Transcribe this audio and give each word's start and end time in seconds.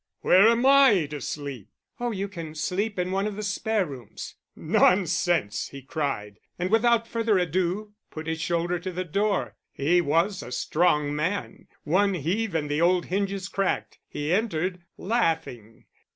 Where 0.21 0.47
am 0.47 0.65
I 0.65 1.05
to 1.11 1.21
sleep?" 1.21 1.69
"Oh, 1.99 2.09
you 2.09 2.27
can 2.27 2.55
sleep 2.55 2.97
in 2.97 3.11
one 3.11 3.27
of 3.27 3.35
the 3.35 3.43
spare 3.43 3.85
rooms." 3.85 4.33
"Nonsense!" 4.55 5.67
he 5.69 5.83
cried; 5.83 6.39
and 6.57 6.71
without 6.71 7.07
further 7.07 7.37
ado 7.37 7.91
put 8.09 8.25
his 8.25 8.41
shoulder 8.41 8.79
to 8.79 8.91
the 8.91 9.05
door: 9.05 9.57
he 9.71 10.01
was 10.01 10.41
a 10.41 10.51
strong 10.51 11.15
man; 11.15 11.67
one 11.83 12.15
heave 12.15 12.55
and 12.55 12.67
the 12.67 12.81
old 12.81 13.05
hinges 13.09 13.47
cracked. 13.47 13.99
He 14.09 14.33
entered, 14.33 14.81
laughing. 14.97 15.85